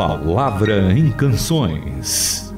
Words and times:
Palavra 0.00 0.94
em 0.94 1.12
Canções. 1.12 2.50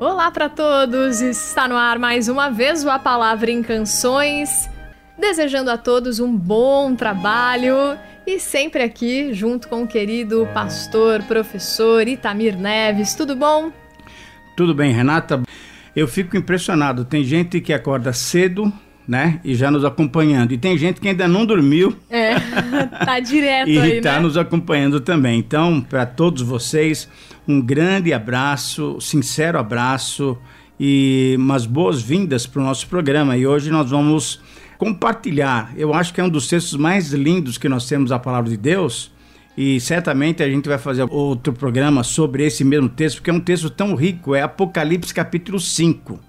Olá 0.00 0.30
para 0.30 0.48
todos! 0.48 1.20
Está 1.20 1.68
no 1.68 1.76
ar 1.76 1.98
mais 1.98 2.28
uma 2.28 2.48
vez 2.48 2.82
o 2.82 2.88
A 2.88 2.98
Palavra 2.98 3.50
em 3.50 3.62
Canções. 3.62 4.70
Desejando 5.18 5.70
a 5.70 5.76
todos 5.76 6.20
um 6.20 6.34
bom 6.34 6.94
trabalho 6.94 7.98
e 8.26 8.40
sempre 8.40 8.82
aqui 8.82 9.34
junto 9.34 9.68
com 9.68 9.82
o 9.82 9.86
querido 9.86 10.48
pastor, 10.54 11.22
professor 11.24 12.08
Itamir 12.08 12.56
Neves. 12.58 13.14
Tudo 13.14 13.36
bom? 13.36 13.70
Tudo 14.58 14.74
bem, 14.74 14.92
Renata? 14.92 15.40
Eu 15.94 16.08
fico 16.08 16.36
impressionado. 16.36 17.04
Tem 17.04 17.22
gente 17.22 17.60
que 17.60 17.72
acorda 17.72 18.12
cedo, 18.12 18.72
né? 19.06 19.40
E 19.44 19.54
já 19.54 19.70
nos 19.70 19.84
acompanhando. 19.84 20.50
E 20.50 20.58
tem 20.58 20.76
gente 20.76 21.00
que 21.00 21.06
ainda 21.06 21.28
não 21.28 21.46
dormiu. 21.46 21.94
É, 22.10 22.34
tá 23.06 23.20
direto 23.20 23.70
e 23.70 23.78
aí, 23.78 23.98
está 23.98 24.14
né? 24.14 24.18
nos 24.18 24.36
acompanhando 24.36 24.98
também. 24.98 25.38
Então, 25.38 25.80
para 25.80 26.04
todos 26.04 26.42
vocês, 26.42 27.08
um 27.46 27.60
grande 27.60 28.12
abraço, 28.12 29.00
sincero 29.00 29.60
abraço 29.60 30.36
e 30.80 31.36
umas 31.38 31.64
boas-vindas 31.64 32.44
para 32.44 32.60
o 32.60 32.64
nosso 32.64 32.88
programa. 32.88 33.36
E 33.36 33.46
hoje 33.46 33.70
nós 33.70 33.88
vamos 33.88 34.42
compartilhar. 34.76 35.72
Eu 35.76 35.94
acho 35.94 36.12
que 36.12 36.20
é 36.20 36.24
um 36.24 36.28
dos 36.28 36.48
textos 36.48 36.76
mais 36.76 37.12
lindos 37.12 37.58
que 37.58 37.68
nós 37.68 37.86
temos 37.86 38.10
a 38.10 38.18
palavra 38.18 38.50
de 38.50 38.56
Deus 38.56 39.12
e 39.60 39.80
certamente 39.80 40.40
a 40.40 40.48
gente 40.48 40.68
vai 40.68 40.78
fazer 40.78 41.04
outro 41.10 41.52
programa 41.52 42.04
sobre 42.04 42.46
esse 42.46 42.62
mesmo 42.62 42.88
texto, 42.88 43.16
porque 43.16 43.30
é 43.30 43.32
um 43.32 43.40
texto 43.40 43.68
tão 43.68 43.96
rico, 43.96 44.32
é 44.32 44.40
Apocalipse 44.40 45.12
capítulo 45.12 45.58
5. 45.58 46.27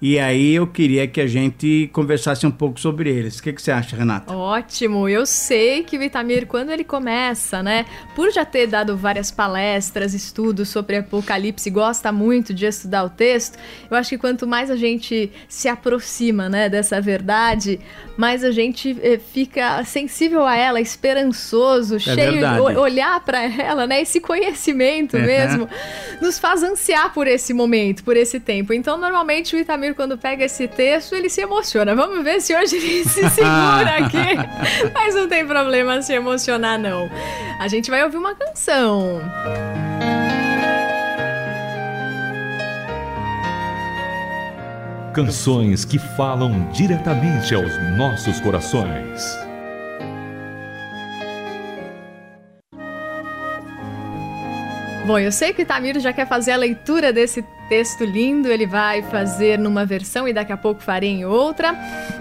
E 0.00 0.16
aí 0.16 0.54
eu 0.54 0.64
queria 0.64 1.08
que 1.08 1.20
a 1.20 1.26
gente 1.26 1.90
conversasse 1.92 2.46
um 2.46 2.52
pouco 2.52 2.78
sobre 2.78 3.10
eles. 3.10 3.38
O 3.38 3.42
que, 3.42 3.52
que 3.52 3.60
você 3.60 3.72
acha, 3.72 3.96
Renata? 3.96 4.32
Ótimo, 4.32 5.08
eu 5.08 5.26
sei 5.26 5.82
que 5.82 5.98
o 5.98 6.02
Itamir, 6.02 6.46
quando 6.46 6.70
ele 6.70 6.84
começa, 6.84 7.64
né, 7.64 7.84
por 8.14 8.30
já 8.30 8.44
ter 8.44 8.68
dado 8.68 8.96
várias 8.96 9.32
palestras, 9.32 10.14
estudos 10.14 10.68
sobre 10.68 10.96
Apocalipse, 10.98 11.68
gosta 11.68 12.12
muito 12.12 12.54
de 12.54 12.64
estudar 12.66 13.02
o 13.04 13.10
texto, 13.10 13.58
eu 13.90 13.96
acho 13.96 14.10
que 14.10 14.18
quanto 14.18 14.46
mais 14.46 14.70
a 14.70 14.76
gente 14.76 15.32
se 15.48 15.66
aproxima, 15.68 16.48
né, 16.48 16.68
dessa 16.68 17.00
verdade, 17.00 17.80
mais 18.16 18.44
a 18.44 18.52
gente 18.52 18.96
eh, 19.02 19.18
fica 19.32 19.82
sensível 19.84 20.46
a 20.46 20.56
ela, 20.56 20.80
esperançoso, 20.80 21.96
É 21.96 21.98
cheio 21.98 22.32
verdade. 22.34 22.56
de 22.72 22.76
olhar 22.78 23.18
para 23.24 23.42
ela, 23.42 23.84
né, 23.86 24.00
esse 24.02 24.20
conhecimento 24.20 25.16
Uhum. 25.16 25.24
mesmo, 25.24 25.68
nos 26.20 26.38
faz 26.38 26.62
ansiar 26.62 27.12
por 27.12 27.26
esse 27.26 27.52
momento, 27.52 28.04
por 28.04 28.16
esse 28.16 28.38
tempo. 28.38 28.72
Então, 28.72 28.96
normalmente 28.96 29.56
o 29.56 29.58
Itamir 29.88 29.94
quando 29.94 30.18
pega 30.18 30.44
esse 30.44 30.68
texto, 30.68 31.14
ele 31.14 31.28
se 31.28 31.40
emociona. 31.40 31.94
Vamos 31.94 32.22
ver 32.22 32.40
se 32.40 32.54
hoje 32.54 32.76
ele 32.76 33.04
se 33.04 33.28
segura 33.30 33.96
aqui. 34.04 34.92
Mas 34.92 35.14
não 35.14 35.28
tem 35.28 35.46
problema 35.46 36.00
se 36.02 36.12
emocionar 36.12 36.78
não. 36.78 37.10
A 37.58 37.68
gente 37.68 37.90
vai 37.90 38.02
ouvir 38.04 38.16
uma 38.16 38.34
canção. 38.34 39.20
Canções 45.14 45.84
que 45.84 45.98
falam 45.98 46.70
diretamente 46.70 47.54
aos 47.54 47.72
nossos 47.96 48.40
corações. 48.40 49.38
Bom, 55.06 55.18
eu 55.18 55.32
sei 55.32 55.54
que 55.54 55.62
o 55.62 55.64
Itamir 55.64 55.98
já 55.98 56.12
quer 56.12 56.28
fazer 56.28 56.52
a 56.52 56.56
leitura 56.56 57.12
desse 57.12 57.42
texto 57.68 58.04
lindo, 58.04 58.48
ele 58.48 58.66
vai 58.66 59.02
fazer 59.02 59.58
numa 59.58 59.84
versão 59.84 60.26
e 60.26 60.32
daqui 60.32 60.52
a 60.52 60.56
pouco 60.56 60.82
farei 60.82 61.10
em 61.10 61.24
outra. 61.24 61.76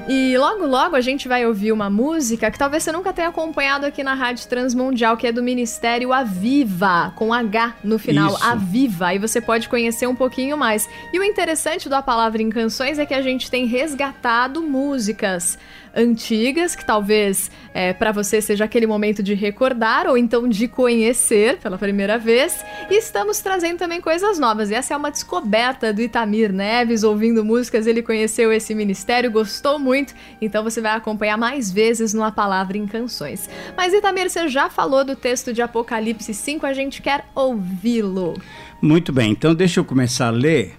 E 0.08 0.38
logo 0.38 0.66
logo 0.66 0.95
a 0.95 1.02
gente 1.02 1.28
vai 1.28 1.45
ouvir 1.45 1.72
uma 1.72 1.89
música 1.89 2.52
que 2.52 2.58
talvez 2.58 2.83
você 2.83 2.92
nunca 2.92 3.14
tenha 3.14 3.30
acompanhado 3.30 3.86
aqui 3.86 4.04
na 4.04 4.14
Rádio 4.14 4.48
Transmundial, 4.48 5.17
que 5.17 5.27
é 5.27 5.32
do 5.32 5.42
Ministério 5.44 6.14
Aviva, 6.14 7.14
com 7.16 7.33
H 7.33 7.76
no 7.83 7.98
final, 7.98 8.33
Isso. 8.33 8.44
Aviva, 8.44 9.14
e 9.14 9.20
você 9.20 9.42
pode 9.42 9.70
conhecer 9.70 10.08
um 10.08 10.16
pouquinho 10.16 10.58
mais. 10.58 10.88
E 11.14 11.20
o 11.20 11.23
interessante 11.23 11.89
da 11.89 12.02
palavra 12.02 12.42
em 12.42 12.49
canções 12.49 12.99
é 12.99 13.05
que 13.05 13.14
a 13.14 13.22
gente 13.22 13.49
tem 13.49 13.66
resgatado 13.66 14.61
músicas 14.61 15.58
antigas, 15.98 16.76
que 16.76 16.86
talvez 16.86 17.49
é, 17.73 17.92
para 17.92 18.11
você 18.11 18.39
seja 18.39 18.66
aquele 18.66 18.86
momento 18.86 19.23
de 19.23 19.33
recordar 19.33 20.08
ou 20.08 20.17
então 20.17 20.48
de 20.48 20.67
conhecer 20.67 21.58
pela 21.58 21.77
primeira 21.77 22.20
vez. 22.20 22.64
E 22.89 22.98
estamos 22.98 23.39
trazendo 23.39 23.80
também 23.80 23.99
coisas 23.99 24.38
novas. 24.38 24.70
E 24.70 24.76
essa 24.76 24.93
é 24.93 24.98
uma 24.98 25.11
descoberta 25.37 25.93
do 25.93 26.02
Itamir 26.02 26.52
Neves, 26.52 27.03
ouvindo 27.03 27.45
músicas, 27.45 27.86
ele 27.86 28.02
conheceu 28.02 28.52
esse 28.52 28.73
ministério, 28.73 29.30
gostou 29.30 29.77
muito, 29.77 30.15
então 30.42 30.64
você 30.64 30.81
vai 30.81 30.93
acompanhar 30.93 31.37
mais 31.37 31.71
vezes 31.71 32.14
no 32.14 32.23
A 32.23 32.31
Palavra 32.31 32.77
em 32.77 32.87
Canções. 32.87 33.48
Mas 33.75 33.93
Itamir, 33.93 34.30
você 34.30 34.48
já 34.48 34.70
falou 34.70 35.05
do 35.05 35.15
texto 35.15 35.53
de 35.53 35.61
Apocalipse 35.61 36.33
5, 36.33 36.65
a 36.65 36.73
gente 36.73 37.02
quer 37.03 37.25
ouvi-lo. 37.36 38.33
Muito 38.81 39.14
bem, 39.14 39.31
então 39.31 39.53
deixa 39.53 39.80
eu 39.80 39.86
começar 39.86 40.27
a 40.27 40.31
ler 40.31 40.73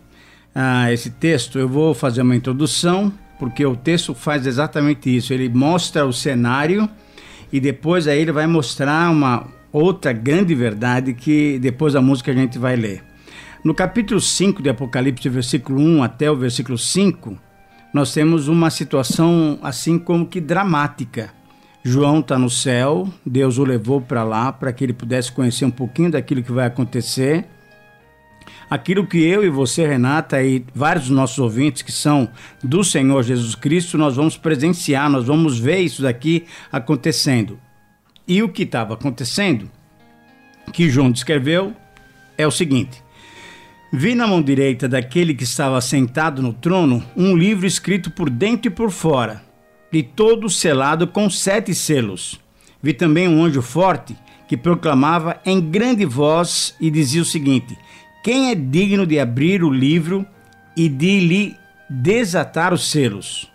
ah, 0.52 0.92
esse 0.92 1.10
texto. 1.10 1.58
Eu 1.58 1.68
vou 1.68 1.94
fazer 1.94 2.22
uma 2.22 2.34
introdução, 2.34 3.12
porque 3.38 3.64
o 3.64 3.76
texto 3.76 4.12
faz 4.12 4.44
exatamente 4.44 5.14
isso. 5.14 5.32
Ele 5.32 5.48
mostra 5.48 6.04
o 6.04 6.12
cenário 6.12 6.88
e 7.52 7.60
depois 7.60 8.08
aí 8.08 8.20
ele 8.20 8.32
vai 8.32 8.46
mostrar 8.46 9.10
uma 9.10 9.46
outra 9.72 10.12
grande 10.12 10.54
verdade 10.54 11.14
que 11.14 11.58
depois 11.60 11.92
da 11.92 12.00
música 12.00 12.32
a 12.32 12.34
gente 12.34 12.58
vai 12.58 12.74
ler. 12.74 13.08
No 13.64 13.74
capítulo 13.74 14.20
5 14.20 14.62
de 14.62 14.70
Apocalipse, 14.70 15.28
versículo 15.28 15.80
1 15.80 16.04
até 16.04 16.30
o 16.30 16.36
versículo 16.36 16.78
5, 16.78 17.36
nós 17.92 18.14
temos 18.14 18.46
uma 18.46 18.70
situação 18.70 19.58
assim 19.62 19.98
como 19.98 20.26
que 20.26 20.40
dramática. 20.40 21.30
João 21.82 22.20
está 22.20 22.38
no 22.38 22.48
céu, 22.48 23.08
Deus 23.26 23.58
o 23.58 23.64
levou 23.64 24.00
para 24.00 24.22
lá 24.22 24.52
para 24.52 24.72
que 24.72 24.84
ele 24.84 24.92
pudesse 24.92 25.32
conhecer 25.32 25.64
um 25.64 25.72
pouquinho 25.72 26.12
daquilo 26.12 26.42
que 26.42 26.52
vai 26.52 26.66
acontecer. 26.66 27.46
Aquilo 28.70 29.06
que 29.06 29.18
eu 29.18 29.44
e 29.44 29.50
você, 29.50 29.86
Renata, 29.86 30.40
e 30.40 30.64
vários 30.72 31.06
dos 31.06 31.16
nossos 31.16 31.38
ouvintes 31.38 31.82
que 31.82 31.90
são 31.90 32.28
do 32.62 32.84
Senhor 32.84 33.22
Jesus 33.24 33.56
Cristo, 33.56 33.98
nós 33.98 34.14
vamos 34.14 34.36
presenciar, 34.36 35.10
nós 35.10 35.26
vamos 35.26 35.58
ver 35.58 35.80
isso 35.80 36.02
daqui 36.02 36.46
acontecendo. 36.70 37.58
E 38.26 38.40
o 38.42 38.48
que 38.48 38.62
estava 38.62 38.94
acontecendo, 38.94 39.68
que 40.72 40.88
João 40.88 41.10
descreveu, 41.10 41.74
é 42.36 42.46
o 42.46 42.50
seguinte: 42.50 43.02
Vi 43.90 44.14
na 44.14 44.26
mão 44.26 44.42
direita 44.42 44.86
daquele 44.86 45.32
que 45.32 45.44
estava 45.44 45.80
sentado 45.80 46.42
no 46.42 46.52
trono 46.52 47.02
um 47.16 47.34
livro 47.34 47.66
escrito 47.66 48.10
por 48.10 48.28
dentro 48.28 48.68
e 48.68 48.70
por 48.70 48.90
fora, 48.90 49.42
e 49.90 50.02
todo 50.02 50.50
selado 50.50 51.06
com 51.06 51.30
sete 51.30 51.74
selos. 51.74 52.38
Vi 52.82 52.92
também 52.92 53.26
um 53.26 53.42
anjo 53.42 53.62
forte 53.62 54.14
que 54.46 54.58
proclamava 54.58 55.40
em 55.44 55.58
grande 55.58 56.04
voz 56.04 56.74
e 56.78 56.90
dizia 56.90 57.22
o 57.22 57.24
seguinte: 57.24 57.78
Quem 58.22 58.50
é 58.50 58.54
digno 58.54 59.06
de 59.06 59.18
abrir 59.18 59.64
o 59.64 59.70
livro 59.70 60.26
e 60.76 60.86
de 60.86 61.20
lhe 61.20 61.56
desatar 61.88 62.74
os 62.74 62.90
selos? 62.90 63.50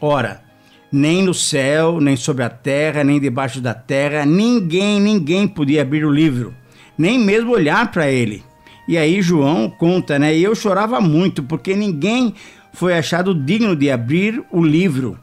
Ora, 0.00 0.42
nem 0.90 1.22
no 1.22 1.34
céu, 1.34 2.00
nem 2.00 2.16
sobre 2.16 2.42
a 2.42 2.48
terra, 2.48 3.04
nem 3.04 3.20
debaixo 3.20 3.60
da 3.60 3.74
terra, 3.74 4.24
ninguém, 4.24 4.98
ninguém 4.98 5.46
podia 5.46 5.82
abrir 5.82 6.06
o 6.06 6.10
livro, 6.10 6.54
nem 6.96 7.18
mesmo 7.18 7.52
olhar 7.52 7.90
para 7.92 8.10
ele. 8.10 8.42
E 8.86 8.98
aí 8.98 9.22
João 9.22 9.70
conta, 9.70 10.18
né? 10.18 10.36
E 10.36 10.42
eu 10.42 10.54
chorava 10.54 11.00
muito, 11.00 11.42
porque 11.42 11.74
ninguém 11.74 12.34
foi 12.72 12.96
achado 12.98 13.34
digno 13.34 13.74
de 13.74 13.90
abrir 13.90 14.44
o 14.50 14.62
livro, 14.62 15.18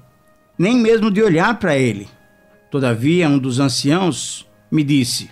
nem 0.58 0.78
mesmo 0.78 1.12
de 1.12 1.22
olhar 1.22 1.60
para 1.60 1.78
ele. 1.78 2.08
Todavia, 2.72 3.30
um 3.30 3.38
dos 3.38 3.60
anciãos 3.60 4.48
me 4.72 4.84
disse: 4.84 5.30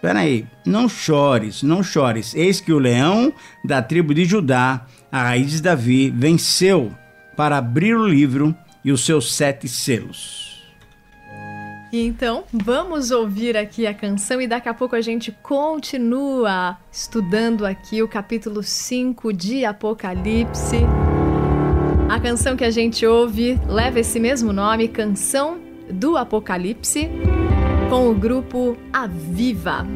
Peraí, 0.00 0.46
não 0.66 0.88
chores, 0.88 1.62
não 1.62 1.82
chores. 1.82 2.34
Eis 2.34 2.60
que 2.60 2.72
o 2.72 2.78
leão 2.78 3.32
da 3.64 3.80
tribo 3.80 4.12
de 4.14 4.26
Judá, 4.26 4.86
a 5.10 5.22
raiz 5.22 5.52
de 5.52 5.62
Davi, 5.62 6.10
venceu 6.10 6.92
para 7.34 7.56
abrir 7.56 7.96
o 7.96 8.06
livro 8.06 8.54
e 8.84 8.92
os 8.92 9.04
seus 9.04 9.34
sete 9.34 9.66
selos. 9.66 10.53
Então, 12.02 12.44
vamos 12.52 13.10
ouvir 13.10 13.56
aqui 13.56 13.86
a 13.86 13.94
canção 13.94 14.40
e 14.40 14.46
daqui 14.46 14.68
a 14.68 14.74
pouco 14.74 14.96
a 14.96 15.00
gente 15.00 15.30
continua 15.30 16.76
estudando 16.90 17.64
aqui 17.64 18.02
o 18.02 18.08
capítulo 18.08 18.62
5 18.62 19.32
de 19.32 19.64
Apocalipse. 19.64 20.78
A 22.08 22.18
canção 22.18 22.56
que 22.56 22.64
a 22.64 22.70
gente 22.70 23.06
ouve 23.06 23.60
leva 23.68 24.00
esse 24.00 24.18
mesmo 24.18 24.52
nome, 24.52 24.88
Canção 24.88 25.60
do 25.88 26.16
Apocalipse, 26.16 27.08
com 27.88 28.10
o 28.10 28.14
grupo 28.14 28.76
Aviva. 28.92 29.86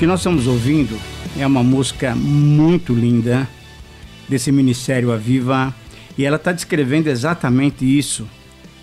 Que 0.00 0.06
nós 0.06 0.20
estamos 0.20 0.46
ouvindo 0.46 0.98
é 1.38 1.46
uma 1.46 1.62
música 1.62 2.14
muito 2.14 2.94
linda 2.94 3.46
desse 4.26 4.50
Ministério 4.50 5.12
Aviva 5.12 5.74
e 6.16 6.24
ela 6.24 6.36
está 6.36 6.52
descrevendo 6.52 7.08
exatamente 7.08 7.84
isso. 7.84 8.26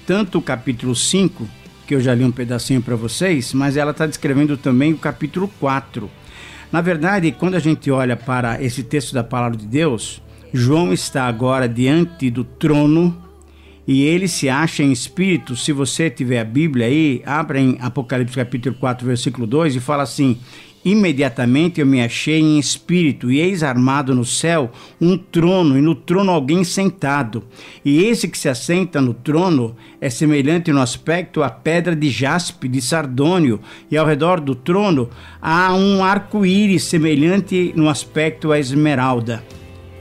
Tanto 0.05 0.37
o 0.37 0.41
capítulo 0.43 0.95
5, 0.95 1.47
que 1.87 1.95
eu 1.95 1.99
já 1.99 2.13
li 2.13 2.23
um 2.23 2.31
pedacinho 2.31 2.83
para 2.83 2.95
vocês, 2.95 3.51
mas 3.51 3.77
ela 3.77 3.89
está 3.89 4.05
descrevendo 4.05 4.55
também 4.57 4.93
o 4.93 4.97
capítulo 4.99 5.51
4. 5.59 6.07
Na 6.71 6.81
verdade, 6.81 7.31
quando 7.31 7.55
a 7.55 7.59
gente 7.59 7.89
olha 7.89 8.15
para 8.15 8.61
esse 8.61 8.83
texto 8.83 9.11
da 9.11 9.23
palavra 9.23 9.57
de 9.57 9.65
Deus, 9.65 10.21
João 10.53 10.93
está 10.93 11.25
agora 11.25 11.67
diante 11.67 12.29
do 12.29 12.43
trono 12.43 13.23
e 13.87 14.03
ele 14.03 14.27
se 14.27 14.49
acha 14.49 14.83
em 14.83 14.91
espírito. 14.91 15.55
Se 15.55 15.71
você 15.71 16.11
tiver 16.11 16.41
a 16.41 16.45
Bíblia 16.45 16.85
aí, 16.85 17.23
abra 17.25 17.59
em 17.59 17.75
Apocalipse 17.79 18.35
capítulo 18.35 18.75
4, 18.75 19.07
versículo 19.07 19.47
2 19.47 19.77
e 19.77 19.79
fala 19.79 20.03
assim: 20.03 20.37
Imediatamente 20.87 21.81
eu 21.81 21.85
me 21.85 22.01
achei 22.01 22.39
em 22.39 22.57
espírito, 22.57 23.29
e 23.29 23.41
eis 23.41 23.61
armado 23.61 24.15
no 24.15 24.23
céu 24.23 24.71
um 25.01 25.17
trono, 25.17 25.77
e 25.77 25.81
no 25.81 25.93
trono 25.93 26.31
alguém 26.31 26.63
sentado. 26.63 27.43
E 27.83 28.05
esse 28.05 28.25
que 28.29 28.37
se 28.37 28.47
assenta 28.47 29.01
no 29.01 29.13
trono 29.13 29.75
é 29.99 30.09
semelhante 30.09 30.71
no 30.71 30.79
aspecto 30.79 31.43
à 31.43 31.49
pedra 31.49 31.93
de 31.93 32.09
jaspe, 32.09 32.69
de 32.69 32.81
sardônio, 32.81 33.59
e 33.91 33.97
ao 33.97 34.05
redor 34.05 34.39
do 34.39 34.55
trono 34.55 35.09
há 35.41 35.73
um 35.73 36.05
arco-íris 36.05 36.85
semelhante 36.85 37.73
no 37.75 37.89
aspecto 37.89 38.53
à 38.53 38.57
esmeralda 38.57 39.43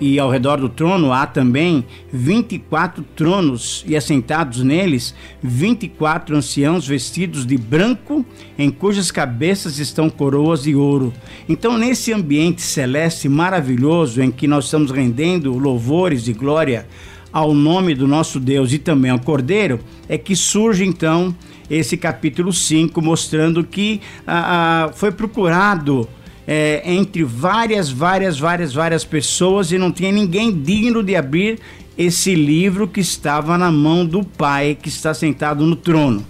e 0.00 0.18
ao 0.18 0.30
redor 0.30 0.58
do 0.58 0.68
trono 0.68 1.12
há 1.12 1.26
também 1.26 1.84
24 2.12 3.04
tronos, 3.14 3.84
e 3.86 3.96
assentados 3.96 4.62
neles 4.62 5.14
24 5.42 6.36
anciãos 6.36 6.86
vestidos 6.86 7.46
de 7.46 7.56
branco, 7.56 8.24
em 8.58 8.70
cujas 8.70 9.10
cabeças 9.10 9.78
estão 9.78 10.10
coroas 10.10 10.64
de 10.64 10.74
ouro. 10.74 11.12
Então, 11.48 11.78
nesse 11.78 12.12
ambiente 12.12 12.62
celeste 12.62 13.28
maravilhoso 13.28 14.22
em 14.22 14.30
que 14.30 14.46
nós 14.46 14.66
estamos 14.66 14.90
rendendo 14.90 15.56
louvores 15.56 16.28
e 16.28 16.32
glória 16.32 16.86
ao 17.32 17.52
nome 17.52 17.94
do 17.94 18.06
nosso 18.06 18.40
Deus 18.40 18.72
e 18.72 18.78
também 18.78 19.10
ao 19.10 19.18
Cordeiro, 19.18 19.80
é 20.08 20.16
que 20.16 20.34
surge 20.34 20.84
então 20.84 21.34
esse 21.68 21.96
capítulo 21.96 22.52
5, 22.52 23.02
mostrando 23.02 23.64
que 23.64 24.00
ah, 24.26 24.86
ah, 24.86 24.92
foi 24.92 25.10
procurado 25.10 26.08
é, 26.46 26.82
entre 26.84 27.24
várias, 27.24 27.90
várias, 27.90 28.38
várias, 28.38 28.72
várias 28.72 29.04
pessoas 29.04 29.72
e 29.72 29.78
não 29.78 29.90
tinha 29.90 30.12
ninguém 30.12 30.52
digno 30.52 31.02
de 31.02 31.16
abrir 31.16 31.58
esse 31.98 32.34
livro 32.34 32.86
que 32.86 33.00
estava 33.00 33.58
na 33.58 33.72
mão 33.72 34.04
do 34.04 34.22
Pai 34.22 34.76
que 34.80 34.88
está 34.88 35.12
sentado 35.12 35.64
no 35.64 35.74
trono. 35.74 36.24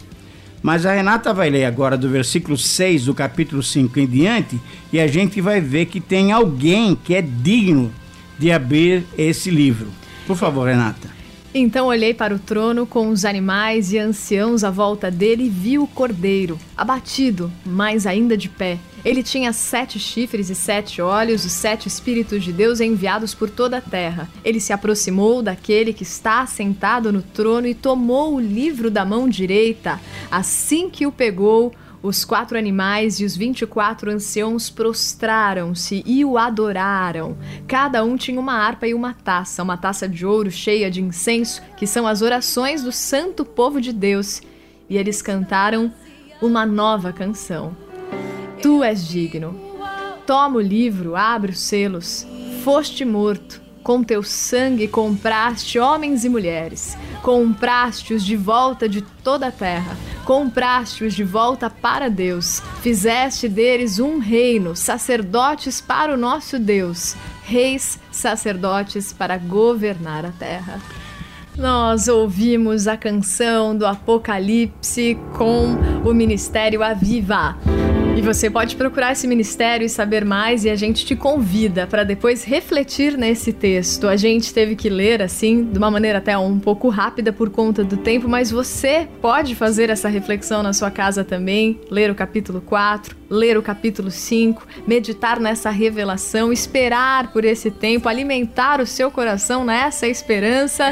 Mas 0.62 0.87
a 0.87 0.93
Renata 0.93 1.35
vai 1.35 1.50
ler 1.50 1.64
agora 1.64 1.97
do 1.97 2.09
versículo 2.09 2.57
6 2.57 3.05
do 3.05 3.14
capítulo 3.14 3.62
5 3.62 4.00
em 4.00 4.07
diante 4.07 4.59
e 4.93 4.99
a 4.99 5.07
gente 5.07 5.40
vai 5.40 5.61
ver 5.61 5.87
que 5.87 6.00
tem 6.00 6.33
alguém 6.33 6.97
que 6.97 7.14
é 7.14 7.23
digno 7.23 7.93
de 8.38 8.50
abrir 8.50 9.05
esse 9.17 9.50
livro. 9.50 9.88
Por 10.26 10.37
favor, 10.37 10.67
Renata. 10.67 11.15
Então 11.59 11.87
olhei 11.87 12.13
para 12.13 12.35
o 12.35 12.39
trono 12.39 12.87
com 12.87 13.09
os 13.09 13.25
animais 13.25 13.91
e 13.91 13.99
anciãos 13.99 14.63
à 14.63 14.71
volta 14.71 15.11
dele 15.11 15.45
e 15.45 15.49
vi 15.49 15.79
o 15.79 15.87
cordeiro, 15.87 16.59
abatido, 16.77 17.51
mas 17.65 18.07
ainda 18.07 18.37
de 18.37 18.47
pé. 18.47 18.79
Ele 19.03 19.23
tinha 19.23 19.55
sete 19.55 19.99
chifres 19.99 20.51
e 20.51 20.55
sete 20.55 21.01
olhos, 21.01 21.47
os 21.47 21.53
sete 21.53 21.89
Espíritos 21.89 22.45
de 22.45 22.53
Deus 22.53 22.79
enviados 22.79 23.35
por 23.35 23.49
toda 23.49 23.79
a 23.79 23.81
terra. 23.81 24.29
Ele 24.45 24.61
se 24.61 24.71
aproximou 24.71 25.43
daquele 25.43 25.95
que 25.95 26.03
está 26.03 26.45
sentado 26.45 27.11
no 27.11 27.23
trono 27.23 27.67
e 27.67 27.75
tomou 27.75 28.35
o 28.35 28.41
livro 28.41 28.91
da 28.91 29.07
mão 29.07 29.27
direita. 29.27 29.99
Assim 30.31 30.91
que 30.91 31.07
o 31.07 31.13
pegou, 31.13 31.73
os 32.03 32.25
quatro 32.25 32.59
animais 32.59 33.21
e 33.21 33.25
os 33.25 33.37
vinte 33.37 33.62
e 33.62 33.67
quatro 33.67 34.11
anciãos 34.11 34.71
prostraram-se 34.71 36.03
e 36.07 36.25
o 36.25 36.38
adoraram. 36.38 37.37
Cada 37.67 38.05
um 38.05 38.17
tinha 38.17 38.41
uma 38.41 38.55
harpa 38.55 38.87
e 38.87 38.95
uma 38.95 39.15
taça, 39.15 39.62
uma 39.62 39.76
taça 39.76 40.09
de 40.09 40.25
ouro 40.25 40.50
cheia 40.50 40.91
de 40.91 41.03
incenso, 41.03 41.62
que 41.76 41.87
são 41.87 42.07
as 42.07 42.23
orações 42.23 42.83
do 42.83 42.93
santo 42.93 43.45
povo 43.45 43.81
de 43.81 43.93
Deus. 43.93 44.41
E 44.88 44.97
eles 44.97 45.21
cantaram 45.21 45.93
uma 46.41 46.65
nova 46.65 47.12
canção. 47.12 47.76
Tu 48.62 48.83
és 48.85 49.07
digno. 49.07 49.59
Toma 50.26 50.57
o 50.57 50.61
livro, 50.61 51.17
abre 51.17 51.53
os 51.53 51.61
selos. 51.61 52.26
Foste 52.62 53.05
morto 53.05 53.67
com 53.87 54.03
teu 54.03 54.21
sangue 54.21 54.88
compraste 54.88 55.79
homens 55.79 56.25
e 56.25 56.29
mulheres, 56.29 56.99
compraste-os 57.23 58.25
de 58.25 58.37
volta 58.37 58.88
de 58.88 59.00
toda 59.00 59.47
a 59.47 59.53
terra, 59.53 59.97
compraste-os 60.26 61.14
de 61.14 61.23
volta 61.23 61.71
para 61.71 62.11
Deus, 62.11 62.61
fizeste 62.83 63.49
deles 63.49 64.00
um 64.00 64.18
reino, 64.18 64.75
sacerdotes 64.75 65.80
para 65.80 66.12
o 66.12 66.16
nosso 66.16 66.59
Deus, 66.59 67.14
reis, 67.45 67.99
sacerdotes 68.11 69.12
para 69.12 69.38
governar 69.38 70.26
a 70.26 70.33
terra. 70.33 70.80
Nós 71.56 72.09
ouvimos 72.09 72.88
a 72.88 72.97
canção 72.97 73.75
do 73.75 73.87
Apocalipse 73.87 75.16
com 75.38 75.76
o 76.04 76.12
Ministério 76.12 76.83
Aviva. 76.83 77.56
E 78.16 78.23
você 78.23 78.49
pode 78.49 78.76
procurar 78.76 79.12
esse 79.12 79.28
ministério 79.28 79.85
e 79.85 79.90
saber 79.90 80.25
mais, 80.25 80.64
e 80.64 80.70
a 80.70 80.75
gente 80.75 81.04
te 81.04 81.14
convida 81.14 81.87
para 81.87 82.02
depois 82.02 82.44
refletir 82.44 83.14
nesse 83.18 83.52
texto. 83.52 84.08
A 84.08 84.16
gente 84.16 84.54
teve 84.54 84.75
que 84.75 84.88
ler 84.88 85.20
assim, 85.20 85.64
de 85.64 85.76
uma 85.76 85.90
maneira 85.90 86.16
até 86.16 86.37
um 86.38 86.58
pouco 86.58 86.88
rápida 86.88 87.30
por 87.30 87.50
conta 87.50 87.85
do 87.85 87.99
tempo, 87.99 88.26
mas 88.26 88.50
você 88.50 89.06
pode 89.20 89.54
fazer 89.54 89.90
essa 89.90 90.08
reflexão 90.08 90.62
na 90.62 90.73
sua 90.73 90.90
casa 90.90 91.25
também, 91.25 91.78
ler 91.90 92.11
o 92.11 92.14
capítulo 92.14 92.62
4, 92.62 93.14
ler 93.28 93.58
o 93.58 93.62
capítulo 93.62 94.11
5, 94.11 94.66
meditar 94.87 95.38
nessa 95.38 95.68
revelação, 95.68 96.50
esperar 96.50 97.30
por 97.35 97.44
esse 97.44 97.70
tempo, 97.70 98.08
alimentar 98.08 98.80
o 98.80 98.87
seu 98.87 99.11
coração 99.11 99.62
nessa 99.62 100.08
esperança. 100.08 100.87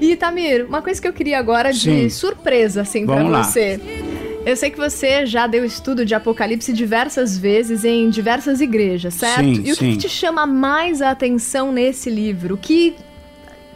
E 0.00 0.14
Tamir, 0.14 0.66
uma 0.68 0.80
coisa 0.80 1.02
que 1.02 1.08
eu 1.08 1.12
queria 1.12 1.36
agora 1.36 1.72
de 1.72 1.80
Sim. 1.80 2.08
surpresa 2.10 2.82
assim 2.82 3.04
para 3.04 3.24
você. 3.24 4.05
Eu 4.46 4.54
sei 4.54 4.70
que 4.70 4.78
você 4.78 5.26
já 5.26 5.48
deu 5.48 5.64
estudo 5.64 6.04
de 6.06 6.14
Apocalipse 6.14 6.72
diversas 6.72 7.36
vezes 7.36 7.84
em 7.84 8.08
diversas 8.08 8.60
igrejas, 8.60 9.14
certo? 9.14 9.40
Sim, 9.40 9.62
e 9.64 9.72
o 9.72 9.74
que 9.76 9.84
sim. 9.84 9.90
que 9.90 9.96
te 9.96 10.08
chama 10.08 10.46
mais 10.46 11.02
a 11.02 11.10
atenção 11.10 11.72
nesse 11.72 12.08
livro? 12.08 12.54
O 12.54 12.56
que, 12.56 12.94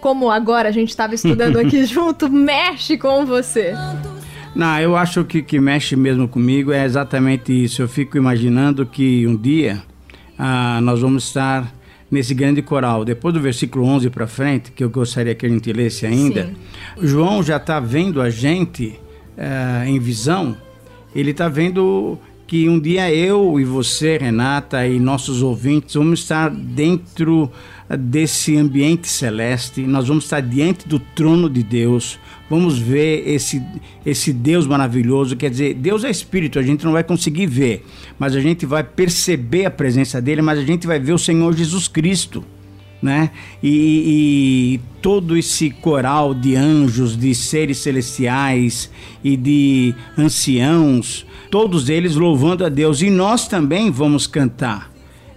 como 0.00 0.30
agora 0.30 0.68
a 0.68 0.72
gente 0.72 0.90
estava 0.90 1.12
estudando 1.12 1.58
aqui 1.58 1.84
junto, 1.84 2.30
mexe 2.30 2.96
com 2.96 3.26
você? 3.26 3.74
Não, 4.54 4.78
eu 4.78 4.96
acho 4.96 5.24
que 5.24 5.40
o 5.40 5.44
que 5.44 5.58
mexe 5.58 5.96
mesmo 5.96 6.28
comigo 6.28 6.70
é 6.70 6.84
exatamente 6.84 7.52
isso. 7.52 7.82
Eu 7.82 7.88
fico 7.88 8.16
imaginando 8.16 8.86
que 8.86 9.26
um 9.26 9.36
dia 9.36 9.82
ah, 10.38 10.78
nós 10.80 11.00
vamos 11.00 11.24
estar 11.24 11.74
nesse 12.08 12.32
grande 12.32 12.62
coral. 12.62 13.04
Depois 13.04 13.34
do 13.34 13.40
versículo 13.40 13.84
11 13.86 14.08
para 14.10 14.28
frente, 14.28 14.70
que 14.70 14.84
eu 14.84 14.88
gostaria 14.88 15.34
que 15.34 15.44
a 15.44 15.48
gente 15.48 15.72
lesse 15.72 16.06
ainda, 16.06 16.44
Sim. 16.44 17.06
João 17.08 17.42
já 17.42 17.56
está 17.56 17.80
vendo 17.80 18.22
a 18.22 18.30
gente 18.30 18.96
ah, 19.40 19.84
em 19.86 19.98
visão. 19.98 20.56
Ele 21.14 21.30
está 21.30 21.48
vendo 21.48 22.18
que 22.46 22.68
um 22.68 22.78
dia 22.78 23.12
eu 23.14 23.58
e 23.60 23.64
você, 23.64 24.18
Renata, 24.18 24.86
e 24.86 24.98
nossos 24.98 25.40
ouvintes 25.42 25.94
vamos 25.94 26.20
estar 26.20 26.50
dentro 26.50 27.50
ah, 27.88 27.96
desse 27.96 28.56
ambiente 28.56 29.08
celeste, 29.08 29.82
nós 29.82 30.08
vamos 30.08 30.24
estar 30.24 30.40
diante 30.40 30.86
do 30.86 30.98
trono 30.98 31.48
de 31.48 31.62
Deus, 31.62 32.18
vamos 32.50 32.78
ver 32.78 33.26
esse, 33.26 33.62
esse 34.04 34.32
Deus 34.32 34.66
maravilhoso. 34.66 35.36
Quer 35.36 35.50
dizer, 35.50 35.74
Deus 35.74 36.04
é 36.04 36.10
espírito, 36.10 36.58
a 36.58 36.62
gente 36.62 36.84
não 36.84 36.92
vai 36.92 37.04
conseguir 37.04 37.46
ver, 37.46 37.86
mas 38.18 38.36
a 38.36 38.40
gente 38.40 38.66
vai 38.66 38.84
perceber 38.84 39.64
a 39.64 39.70
presença 39.70 40.20
dele, 40.20 40.42
mas 40.42 40.58
a 40.58 40.64
gente 40.64 40.86
vai 40.86 40.98
ver 40.98 41.12
o 41.12 41.18
Senhor 41.18 41.56
Jesus 41.56 41.88
Cristo. 41.88 42.44
Né? 43.02 43.30
E, 43.62 44.78
e 44.78 44.80
todo 45.00 45.36
esse 45.36 45.70
coral 45.70 46.34
de 46.34 46.54
anjos, 46.54 47.16
de 47.16 47.34
seres 47.34 47.78
celestiais 47.78 48.90
e 49.24 49.36
de 49.36 49.94
anciãos, 50.18 51.26
todos 51.50 51.88
eles 51.88 52.14
louvando 52.14 52.64
a 52.64 52.68
Deus, 52.68 53.00
e 53.00 53.08
nós 53.08 53.48
também 53.48 53.90
vamos 53.90 54.26
cantar. 54.26 54.90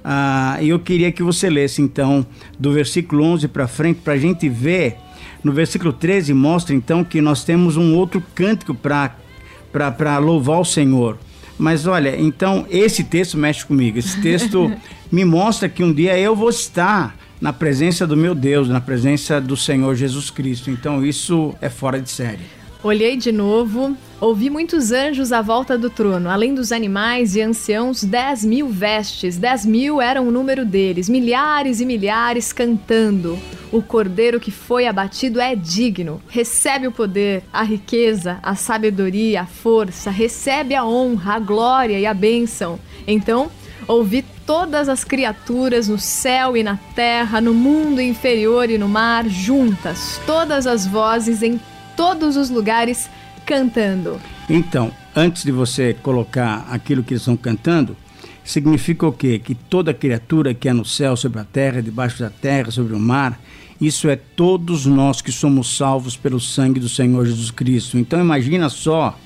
Ah, 0.04 0.58
eu 0.62 0.78
queria 0.80 1.12
que 1.12 1.24
você 1.24 1.50
lesse 1.50 1.82
então 1.82 2.26
do 2.60 2.74
versículo 2.74 3.24
11 3.24 3.48
para 3.48 3.68
frente 3.68 4.02
para 4.04 4.14
a 4.14 4.18
gente 4.18 4.50
ver. 4.50 4.98
No 5.42 5.54
versículo 5.54 5.94
13 5.94 6.34
mostra 6.34 6.76
então 6.76 7.04
que 7.04 7.22
nós 7.22 7.44
temos 7.44 7.78
um 7.78 7.96
outro 7.96 8.22
cântico 8.36 8.76
para 8.76 10.18
louvar 10.18 10.60
o 10.60 10.66
Senhor. 10.66 11.18
Mas 11.58 11.88
olha, 11.88 12.20
então 12.20 12.66
esse 12.70 13.04
texto 13.04 13.38
mexe 13.38 13.66
comigo. 13.66 13.98
Esse 13.98 14.20
texto 14.22 14.72
me 15.12 15.24
mostra 15.24 15.70
que 15.70 15.84
um 15.84 15.94
dia 15.94 16.18
eu 16.18 16.36
vou 16.36 16.50
estar 16.50 17.16
na 17.44 17.52
presença 17.52 18.08
do 18.08 18.16
meu 18.16 18.34
Deus, 18.34 18.70
na 18.70 18.80
presença 18.80 19.42
do 19.42 19.58
Senhor 19.58 19.94
Jesus 19.96 20.30
Cristo. 20.30 20.72
Então 20.72 21.06
isso 21.06 21.54
é 21.60 21.68
fora 21.68 22.00
de 22.00 22.10
série. 22.10 22.46
Olhei 22.82 23.18
de 23.18 23.34
novo, 23.34 23.98
ouvi 24.22 24.50
muitos 24.50 24.94
anjos 24.94 25.34
à 25.34 25.42
volta 25.42 25.78
do 25.78 25.90
trono, 25.90 26.30
além 26.30 26.56
dos 26.56 26.72
animais 26.72 27.36
e 27.36 27.42
anciãos, 27.42 28.02
dez 28.02 28.46
mil 28.46 28.70
vestes, 28.70 29.38
dez 29.38 29.66
mil 29.66 30.02
eram 30.02 30.30
o 30.30 30.32
número 30.32 30.66
deles, 30.66 31.10
milhares 31.10 31.82
e 31.82 31.86
milhares 31.86 32.54
cantando. 32.54 33.38
O 33.74 33.82
cordeiro 33.82 34.40
que 34.40 34.52
foi 34.52 34.88
abatido 34.88 35.42
é 35.42 35.54
digno, 35.54 36.22
recebe 36.30 36.88
o 36.88 36.94
poder, 36.94 37.44
a 37.52 37.64
riqueza, 37.64 38.40
a 38.42 38.56
sabedoria, 38.56 39.42
a 39.42 39.46
força, 39.46 40.10
recebe 40.10 40.76
a 40.76 40.86
honra, 40.86 41.34
a 41.34 41.40
glória 41.40 42.00
e 42.00 42.06
a 42.06 42.14
bênção. 42.14 42.80
Então, 43.06 43.52
ouvi 43.86 44.24
todas 44.46 44.90
as 44.90 45.04
criaturas 45.04 45.88
no 45.88 45.98
céu 45.98 46.56
e 46.56 46.64
na 46.64 46.78
terra, 46.96 47.40
no 47.40 47.54
mundo 47.54 48.02
inferior 48.02 48.70
e 48.70 48.78
no 48.78 48.88
mar, 48.88 49.28
juntas, 49.28 50.20
todas 50.26 50.68
as 50.68 50.86
vozes 50.86 51.42
em 51.42 51.60
todos 51.96 52.36
os 52.36 52.50
lugares 52.50 53.10
cantando. 53.46 54.20
Então, 54.50 54.92
antes 55.16 55.44
de 55.44 55.52
você 55.52 55.94
colocar 55.94 56.68
aquilo 56.70 57.04
que 57.04 57.14
eles 57.14 57.22
estão 57.22 57.38
cantando, 57.38 57.96
significa 58.44 59.08
o 59.08 59.12
quê? 59.12 59.40
Que 59.40 59.56
toda 59.56 59.94
criatura 59.94 60.54
que 60.54 60.68
é 60.68 60.74
no 60.74 60.86
céu, 60.86 61.16
sobre 61.16 61.40
a 61.40 61.46
terra, 61.46 61.82
debaixo 61.82 62.20
da 62.20 62.30
terra, 62.30 62.72
sobre 62.72 62.94
o 62.94 63.00
mar, 63.00 63.40
isso 63.80 64.10
é 64.10 64.16
todos 64.16 64.86
nós 64.86 65.22
que 65.22 65.32
somos 65.32 65.76
salvos 65.76 66.16
pelo 66.16 66.40
sangue 66.40 66.80
do 66.80 66.90
Senhor 66.90 67.26
Jesus 67.26 67.52
Cristo. 67.52 67.98
Então 67.98 68.20
imagina 68.20 68.70
só 68.70 69.18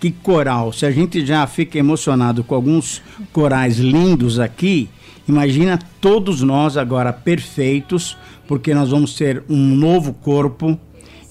que 0.00 0.10
coral. 0.10 0.72
Se 0.72 0.86
a 0.86 0.90
gente 0.90 1.24
já 1.24 1.46
fica 1.46 1.78
emocionado 1.78 2.44
com 2.44 2.54
alguns 2.54 3.02
corais 3.32 3.78
lindos 3.78 4.38
aqui, 4.38 4.88
imagina 5.28 5.78
todos 6.00 6.42
nós 6.42 6.76
agora 6.76 7.12
perfeitos, 7.12 8.16
porque 8.46 8.74
nós 8.74 8.90
vamos 8.90 9.14
ter 9.14 9.42
um 9.48 9.74
novo 9.74 10.12
corpo. 10.12 10.78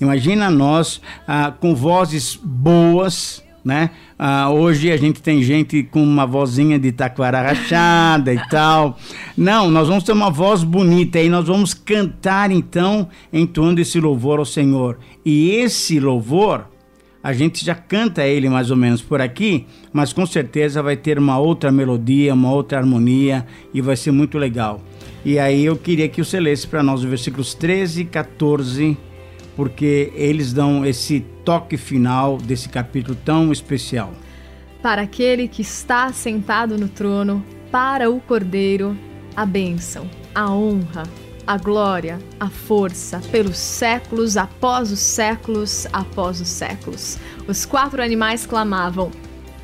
Imagina 0.01 0.49
nós 0.49 1.01
ah, 1.27 1.53
com 1.57 1.73
vozes 1.73 2.37
boas, 2.41 3.43
né? 3.63 3.89
Ah, 4.19 4.49
hoje 4.51 4.91
a 4.91 4.97
gente 4.97 5.21
tem 5.21 5.41
gente 5.41 5.83
com 5.83 6.03
uma 6.03 6.25
vozinha 6.25 6.77
de 6.77 6.91
taquara 6.91 7.41
rachada 7.41 8.33
e 8.33 8.47
tal. 8.49 8.97
Não, 9.35 9.71
nós 9.71 9.87
vamos 9.87 10.03
ter 10.03 10.11
uma 10.11 10.29
voz 10.29 10.63
bonita 10.63 11.19
e 11.19 11.29
nós 11.29 11.47
vamos 11.47 11.73
cantar 11.73 12.51
então, 12.51 13.09
entoando 13.31 13.81
esse 13.81 13.99
louvor 13.99 14.39
ao 14.39 14.45
Senhor. 14.45 14.99
E 15.25 15.51
esse 15.51 15.99
louvor, 15.99 16.67
a 17.25 17.33
gente 17.33 17.65
já 17.65 17.73
canta 17.73 18.23
ele 18.23 18.47
mais 18.47 18.69
ou 18.69 18.77
menos 18.77 19.01
por 19.01 19.19
aqui, 19.19 19.65
mas 19.91 20.13
com 20.13 20.27
certeza 20.27 20.83
vai 20.83 20.95
ter 20.95 21.17
uma 21.17 21.39
outra 21.39 21.71
melodia, 21.71 22.31
uma 22.35 22.51
outra 22.51 22.77
harmonia 22.77 23.47
e 23.73 23.81
vai 23.81 23.95
ser 23.95 24.11
muito 24.11 24.37
legal. 24.37 24.79
E 25.25 25.39
aí 25.39 25.65
eu 25.65 25.75
queria 25.75 26.07
que 26.07 26.23
você 26.23 26.39
lesse 26.39 26.67
para 26.67 26.83
nós 26.83 26.99
os 26.99 27.09
versículos 27.09 27.55
13 27.55 28.01
e 28.01 28.05
14 28.05 28.95
porque 29.55 30.11
eles 30.13 30.53
dão 30.53 30.85
esse 30.85 31.25
toque 31.43 31.77
final 31.77 32.37
desse 32.37 32.69
capítulo 32.69 33.17
tão 33.25 33.51
especial. 33.51 34.13
Para 34.83 35.01
aquele 35.01 35.47
que 35.47 35.63
está 35.63 36.13
sentado 36.13 36.77
no 36.77 36.87
trono, 36.87 37.43
para 37.71 38.07
o 38.07 38.19
Cordeiro, 38.19 38.95
a 39.35 39.47
bênção, 39.47 40.07
a 40.35 40.53
honra, 40.53 41.01
a 41.47 41.57
glória, 41.57 42.19
a 42.39 42.49
força, 42.49 43.19
pelos 43.31 43.57
séculos 43.57 44.37
após 44.37 44.91
os 44.91 44.99
séculos 44.99 45.87
após 45.93 46.41
os 46.41 46.47
séculos. 46.47 47.17
Os 47.47 47.65
quatro 47.65 48.01
animais 48.01 48.45
clamavam: 48.45 49.11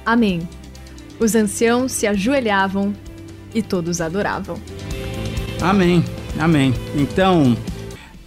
Amém. 0.06 0.48
Os 1.20 1.36
anciãos 1.36 1.92
se 1.92 2.08
ajoelhavam 2.08 2.94
e 3.54 3.62
todos 3.62 4.02
adoravam. 4.02 4.58
Amém. 5.62 6.04
Amém. 6.40 6.74
Então, 6.96 7.56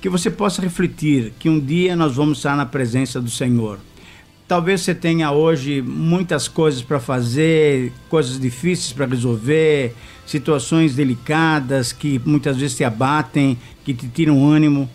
que 0.01 0.09
você 0.09 0.31
possa 0.31 0.63
refletir 0.63 1.33
que 1.39 1.49
um 1.49 1.59
dia 1.59 1.97
nós 1.97 2.15
vamos 2.15 2.39
estar 2.39 2.57
na 2.57 2.67
presença 2.67 3.21
do 3.21 3.31
Senhor. 3.31 3.79
Talvez 4.47 4.83
você 4.83 4.95
tenha 4.95 5.33
hoje 5.33 5.81
muitas 5.81 6.49
coisas 6.49 6.83
para 6.83 7.01
fazer, 7.01 7.93
coisas 8.11 8.39
difíceis 8.39 8.93
para 8.93 9.07
resolver, 9.07 9.95
situações 10.27 10.95
delicadas 10.95 11.93
que 11.93 12.21
muitas 12.27 12.59
vezes 12.59 12.77
te 12.77 12.85
abatem, 12.85 13.59
que 13.85 13.95
te 13.95 14.07
tiram 14.07 14.47
ânimo, 14.47 14.89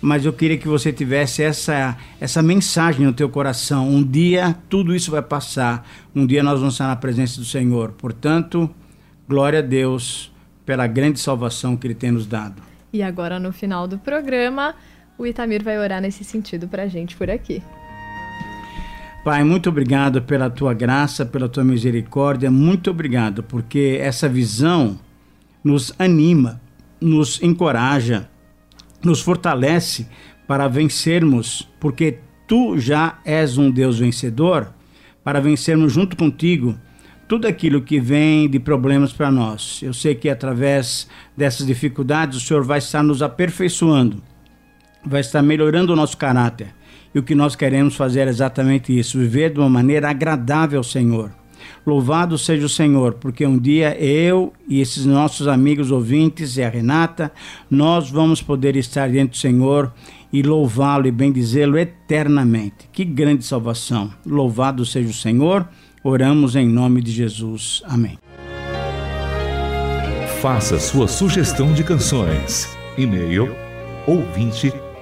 mas 0.00 0.24
eu 0.24 0.32
queria 0.32 0.58
que 0.58 0.66
você 0.66 0.92
tivesse 0.92 1.42
essa 1.42 1.96
essa 2.20 2.42
mensagem 2.42 3.06
no 3.06 3.12
teu 3.12 3.28
coração. 3.28 3.88
Um 3.88 4.02
dia 4.02 4.56
tudo 4.68 4.94
isso 4.94 5.12
vai 5.12 5.22
passar. 5.22 5.88
Um 6.14 6.26
dia 6.26 6.42
nós 6.42 6.58
vamos 6.58 6.74
estar 6.74 6.88
na 6.88 6.96
presença 6.96 7.38
do 7.38 7.46
Senhor. 7.46 7.92
Portanto, 7.92 8.68
glória 9.28 9.60
a 9.60 9.62
Deus 9.62 10.32
pela 10.64 10.88
grande 10.88 11.20
salvação 11.20 11.76
que 11.76 11.86
ele 11.86 11.94
tem 11.94 12.10
nos 12.10 12.26
dado. 12.26 12.60
E 12.92 13.02
agora, 13.02 13.38
no 13.38 13.52
final 13.52 13.86
do 13.86 13.98
programa, 13.98 14.74
o 15.16 15.24
Itamir 15.24 15.62
vai 15.62 15.78
orar 15.78 16.00
nesse 16.00 16.24
sentido 16.24 16.66
pra 16.66 16.88
gente 16.88 17.14
por 17.14 17.30
aqui. 17.30 17.62
Pai, 19.26 19.42
muito 19.42 19.68
obrigado 19.68 20.22
pela 20.22 20.48
tua 20.48 20.72
graça, 20.72 21.26
pela 21.26 21.48
tua 21.48 21.64
misericórdia, 21.64 22.48
muito 22.48 22.92
obrigado, 22.92 23.42
porque 23.42 23.98
essa 24.00 24.28
visão 24.28 25.00
nos 25.64 25.92
anima, 25.98 26.60
nos 27.00 27.42
encoraja, 27.42 28.30
nos 29.04 29.20
fortalece 29.20 30.06
para 30.46 30.68
vencermos, 30.68 31.68
porque 31.80 32.20
tu 32.46 32.78
já 32.78 33.18
és 33.24 33.58
um 33.58 33.68
Deus 33.68 33.98
vencedor, 33.98 34.72
para 35.24 35.40
vencermos 35.40 35.92
junto 35.92 36.16
contigo 36.16 36.78
tudo 37.26 37.48
aquilo 37.48 37.82
que 37.82 37.98
vem 37.98 38.48
de 38.48 38.60
problemas 38.60 39.12
para 39.12 39.28
nós. 39.28 39.80
Eu 39.82 39.92
sei 39.92 40.14
que 40.14 40.28
através 40.30 41.08
dessas 41.36 41.66
dificuldades 41.66 42.38
o 42.38 42.40
Senhor 42.40 42.62
vai 42.62 42.78
estar 42.78 43.02
nos 43.02 43.20
aperfeiçoando, 43.22 44.22
vai 45.04 45.20
estar 45.20 45.42
melhorando 45.42 45.92
o 45.92 45.96
nosso 45.96 46.16
caráter. 46.16 46.75
E 47.16 47.18
o 47.18 47.22
que 47.22 47.34
nós 47.34 47.56
queremos 47.56 47.96
fazer 47.96 48.26
é 48.26 48.28
exatamente 48.28 48.96
isso: 48.96 49.18
viver 49.18 49.50
de 49.50 49.58
uma 49.58 49.70
maneira 49.70 50.10
agradável 50.10 50.78
ao 50.78 50.84
Senhor. 50.84 51.30
Louvado 51.86 52.36
seja 52.36 52.66
o 52.66 52.68
Senhor, 52.68 53.14
porque 53.14 53.46
um 53.46 53.58
dia 53.58 53.98
eu 53.98 54.52
e 54.68 54.82
esses 54.82 55.06
nossos 55.06 55.48
amigos 55.48 55.90
ouvintes 55.90 56.58
e 56.58 56.62
a 56.62 56.68
Renata, 56.68 57.32
nós 57.70 58.10
vamos 58.10 58.42
poder 58.42 58.76
estar 58.76 59.08
diante 59.08 59.30
do 59.30 59.36
Senhor 59.38 59.90
e 60.30 60.42
louvá-lo 60.42 61.06
e 61.06 61.10
bendizê-lo 61.10 61.78
eternamente. 61.78 62.86
Que 62.92 63.02
grande 63.02 63.46
salvação! 63.46 64.12
Louvado 64.26 64.84
seja 64.84 65.08
o 65.08 65.14
Senhor. 65.14 65.66
Oramos 66.04 66.54
em 66.54 66.68
nome 66.68 67.00
de 67.00 67.12
Jesus. 67.12 67.82
Amém. 67.86 68.18
Faça 70.42 70.78
sua 70.78 71.08
sugestão 71.08 71.72
de 71.72 71.82
canções. 71.82 72.76
E-mail 72.98 73.50